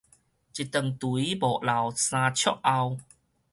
[0.03, 0.33] 一丈槌無留三
[2.33, 2.97] 尺後